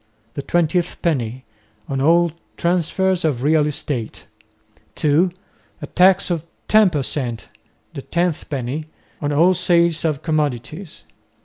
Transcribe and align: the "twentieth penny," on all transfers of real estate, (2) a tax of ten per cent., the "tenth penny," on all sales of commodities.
the 0.33 0.41
"twentieth 0.41 0.99
penny," 1.03 1.43
on 1.87 2.01
all 2.01 2.31
transfers 2.57 3.23
of 3.23 3.43
real 3.43 3.67
estate, 3.67 4.25
(2) 4.95 5.29
a 5.79 5.85
tax 5.85 6.31
of 6.31 6.43
ten 6.67 6.89
per 6.89 7.03
cent., 7.03 7.49
the 7.93 8.01
"tenth 8.01 8.49
penny," 8.49 8.85
on 9.21 9.31
all 9.31 9.53
sales 9.53 10.03
of 10.03 10.23
commodities. 10.23 11.03